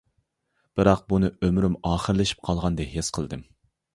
[0.79, 3.45] بىراق بۇنى ئۆمرۈم ئاخىرلىشىپ قالغاندا ھېس قىلدىم.